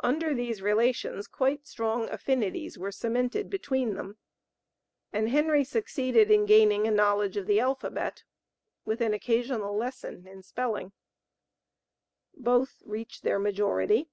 Under 0.00 0.34
these 0.34 0.60
relations 0.60 1.28
quite 1.28 1.68
strong 1.68 2.10
affinities 2.10 2.76
were 2.80 2.90
cemented 2.90 3.48
between 3.48 3.94
them, 3.94 4.18
and 5.12 5.28
Henry 5.28 5.62
succeeded 5.62 6.32
in 6.32 6.46
gaining 6.46 6.88
a 6.88 6.90
knowledge 6.90 7.36
of 7.36 7.46
the 7.46 7.60
alphabet 7.60 8.24
with 8.84 9.00
an 9.00 9.14
occasional 9.14 9.76
lesson 9.76 10.26
in 10.26 10.42
spelling. 10.42 10.90
Both 12.36 12.82
reached 12.84 13.22
their 13.22 13.38
majority. 13.38 14.10